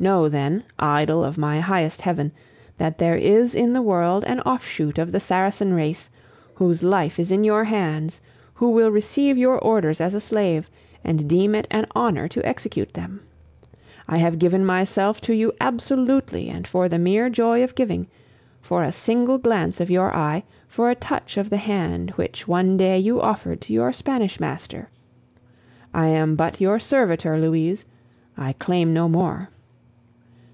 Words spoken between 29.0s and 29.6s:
more.